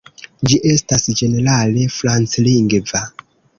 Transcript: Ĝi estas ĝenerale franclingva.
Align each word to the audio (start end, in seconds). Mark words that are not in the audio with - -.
Ĝi 0.51 0.57
estas 0.75 1.05
ĝenerale 1.19 1.85
franclingva. 1.99 3.07